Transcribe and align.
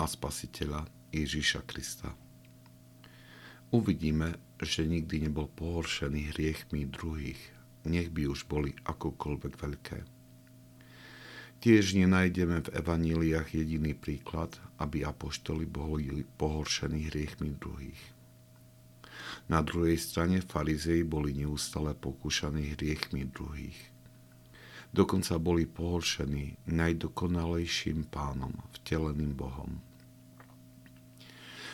a 0.00 0.08
spasiteľa 0.08 0.88
Ježíša 1.12 1.68
Krista. 1.68 2.16
Uvidíme, 3.68 4.40
že 4.56 4.88
nikdy 4.88 5.28
nebol 5.28 5.52
pohoršený 5.52 6.32
hriechmi 6.32 6.88
druhých, 6.88 7.38
nech 7.84 8.08
by 8.08 8.24
už 8.32 8.48
boli 8.48 8.72
akokoľvek 8.88 9.54
veľké. 9.60 9.98
Tiež 11.60 11.92
nenájdeme 11.92 12.64
v 12.64 12.72
evaníliách 12.72 13.52
jediný 13.52 13.92
príklad, 13.92 14.56
aby 14.80 15.04
apoštoli 15.04 15.68
boli 15.68 16.24
pohoršení 16.40 17.12
hriechmi 17.12 17.52
druhých. 17.60 18.00
Na 19.52 19.60
druhej 19.60 20.00
strane 20.00 20.40
farizei 20.40 21.04
boli 21.04 21.36
neustále 21.36 21.92
pokúšaní 21.92 22.72
hriechmi 22.80 23.28
druhých– 23.28 23.76
dokonca 24.90 25.38
boli 25.38 25.66
pohoršení 25.66 26.66
najdokonalejším 26.66 28.10
pánom, 28.10 28.54
vteleným 28.82 29.38
Bohom. 29.38 29.89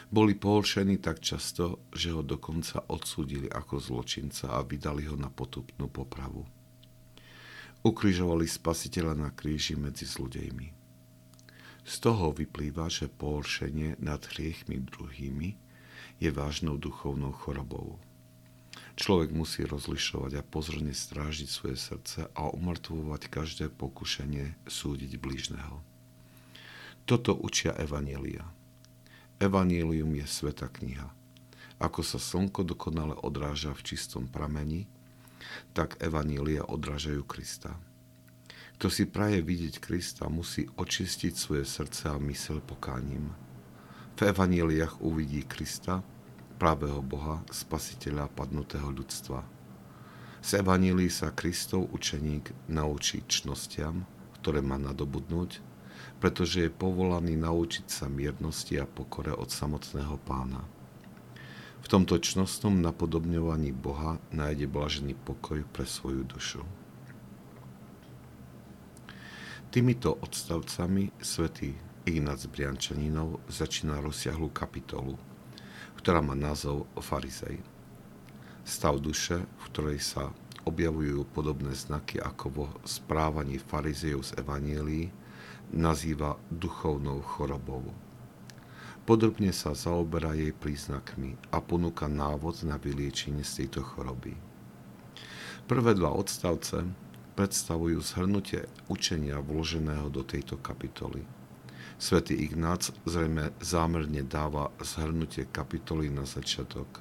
Boli 0.06 0.38
pohoršení 0.38 1.02
tak 1.02 1.18
často, 1.18 1.82
že 1.90 2.14
ho 2.14 2.22
dokonca 2.22 2.78
odsúdili 2.86 3.50
ako 3.50 3.82
zločinca 3.82 4.54
a 4.54 4.62
vydali 4.62 5.02
ho 5.10 5.18
na 5.18 5.26
potupnú 5.26 5.90
popravu. 5.90 6.46
Ukrižovali 7.82 8.46
spasiteľa 8.46 9.14
na 9.18 9.28
kríži 9.34 9.74
medzi 9.74 10.06
zlodejmi. 10.06 10.70
Z 11.86 11.94
toho 12.02 12.34
vyplýva, 12.34 12.90
že 12.90 13.10
pohoršenie 13.10 13.98
nad 14.02 14.18
hriechmi 14.34 14.82
druhými 14.82 15.54
je 16.18 16.30
vážnou 16.34 16.78
duchovnou 16.78 17.30
chorobou. 17.30 17.98
Človek 18.96 19.28
musí 19.28 19.62
rozlišovať 19.68 20.40
a 20.40 20.46
pozorne 20.46 20.96
strážiť 20.96 21.48
svoje 21.50 21.76
srdce 21.76 22.32
a 22.32 22.42
umrtvovať 22.48 23.28
každé 23.28 23.68
pokušenie 23.76 24.56
súdiť 24.64 25.20
blížneho. 25.20 25.84
Toto 27.04 27.36
učia 27.36 27.76
Evanielia. 27.76 28.55
Evangelium 29.36 30.16
je 30.16 30.24
sveta 30.24 30.64
kniha. 30.72 31.12
Ako 31.76 32.00
sa 32.00 32.16
slnko 32.16 32.64
dokonale 32.64 33.12
odráža 33.20 33.76
v 33.76 33.84
čistom 33.84 34.24
prameni, 34.24 34.88
tak 35.76 36.00
Evanília 36.00 36.64
odrážajú 36.64 37.20
Krista. 37.28 37.76
Kto 38.80 38.88
si 38.88 39.04
praje 39.04 39.44
vidieť 39.44 39.76
Krista, 39.76 40.32
musí 40.32 40.64
očistiť 40.72 41.36
svoje 41.36 41.68
srdce 41.68 42.08
a 42.08 42.16
mysel 42.16 42.64
pokáním. 42.64 43.36
V 44.16 44.24
Evaníliách 44.24 45.04
uvidí 45.04 45.44
Krista, 45.44 46.00
pravého 46.56 47.04
Boha, 47.04 47.44
spasiteľa 47.52 48.32
padnutého 48.32 48.88
ľudstva. 48.88 49.44
Z 50.40 50.64
Evanílii 50.64 51.12
sa 51.12 51.28
Kristov 51.28 51.92
učeník 51.92 52.72
naučí 52.72 53.20
čnostiam, 53.28 54.08
ktoré 54.40 54.64
má 54.64 54.80
nadobudnúť 54.80 55.60
pretože 56.18 56.66
je 56.66 56.70
povolaný 56.72 57.36
naučiť 57.36 57.86
sa 57.86 58.06
miernosti 58.08 58.76
a 58.80 58.88
pokore 58.88 59.30
od 59.34 59.52
samotného 59.52 60.16
pána. 60.24 60.64
V 61.84 61.86
tomto 61.86 62.18
čnostnom 62.18 62.82
napodobňovaní 62.82 63.70
Boha 63.70 64.18
nájde 64.34 64.66
blažený 64.66 65.14
pokoj 65.22 65.62
pre 65.70 65.86
svoju 65.86 66.26
dušu. 66.26 66.62
Týmito 69.70 70.16
odstavcami 70.18 71.14
svätý 71.22 71.76
Ignác 72.08 72.42
Briančaninov 72.50 73.44
začína 73.46 74.02
rozsiahlu 74.02 74.50
kapitolu, 74.50 75.14
ktorá 76.00 76.22
má 76.22 76.34
názov 76.34 76.90
Farizej. 76.98 77.60
Stav 78.66 78.98
duše, 78.98 79.46
v 79.46 79.62
ktorej 79.70 79.98
sa 80.02 80.34
objavujú 80.66 81.22
podobné 81.30 81.70
znaky 81.70 82.18
ako 82.18 82.46
vo 82.50 82.66
správaní 82.82 83.62
farizejov 83.62 84.26
z 84.26 84.42
Evanielii, 84.42 85.06
nazýva 85.74 86.38
duchovnou 86.50 87.22
chorobou. 87.22 87.82
Podrobne 89.06 89.54
sa 89.54 89.70
zaoberá 89.70 90.34
jej 90.34 90.50
príznakmi 90.50 91.38
a 91.54 91.62
ponúka 91.62 92.10
návod 92.10 92.66
na 92.66 92.74
vyliečenie 92.74 93.46
z 93.46 93.62
tejto 93.62 93.86
choroby. 93.86 94.34
Prvé 95.70 95.94
dva 95.94 96.10
odstavce 96.10 96.82
predstavujú 97.38 98.02
zhrnutie 98.02 98.66
učenia 98.90 99.38
vloženého 99.38 100.10
do 100.10 100.26
tejto 100.26 100.58
kapitoly. 100.58 101.22
Svetý 101.96 102.34
Ignác 102.34 102.92
zrejme 103.06 103.54
zámerne 103.62 104.26
dáva 104.26 104.74
zhrnutie 104.82 105.48
kapitoly 105.48 106.10
na 106.10 106.26
začiatok, 106.26 107.00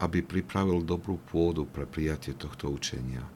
aby 0.00 0.24
pripravil 0.24 0.86
dobrú 0.86 1.20
pôdu 1.26 1.68
pre 1.68 1.84
prijatie 1.90 2.38
tohto 2.38 2.70
učenia. 2.70 3.26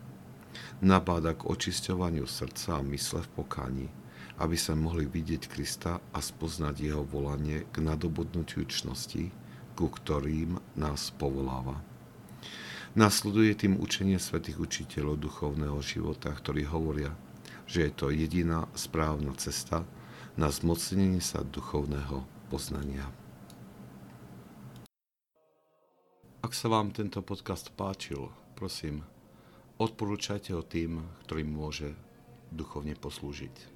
Nabáda 0.81 1.37
k 1.37 1.47
očisťovaniu 1.53 2.25
srdca 2.25 2.81
a 2.81 2.87
mysle 2.87 3.21
v 3.22 3.32
pokáni, 3.34 3.87
aby 4.36 4.56
sa 4.56 4.76
mohli 4.76 5.08
vidieť 5.08 5.48
Krista 5.48 6.00
a 6.12 6.19
spoznať 6.20 6.74
jeho 6.80 7.02
volanie 7.04 7.64
k 7.72 7.80
nadobudnutiu 7.80 8.69
čnosti, 8.69 9.32
ku 9.76 9.88
ktorým 9.88 10.60
nás 10.76 11.12
povoláva. 11.16 11.80
Nasleduje 12.96 13.52
tým 13.52 13.76
učenie 13.76 14.16
svätých 14.16 14.56
učiteľov 14.56 15.20
duchovného 15.20 15.76
života, 15.84 16.32
ktorí 16.32 16.64
hovoria, 16.64 17.12
že 17.69 17.88
je 17.88 17.92
to 17.92 18.08
jediná 18.08 18.64
správna 18.72 19.36
cesta 19.36 19.84
na 20.36 20.48
zmocnenie 20.48 21.20
sa 21.20 21.44
duchovného 21.44 22.25
poznania. 22.48 23.04
Ak 26.41 26.54
sa 26.54 26.72
vám 26.72 26.94
tento 26.94 27.20
podcast 27.20 27.69
páčil, 27.75 28.32
prosím, 28.56 29.02
odporúčajte 29.76 30.56
ho 30.56 30.62
tým, 30.64 31.04
ktorým 31.26 31.52
môže 31.52 31.92
duchovne 32.48 32.96
poslúžiť. 32.96 33.75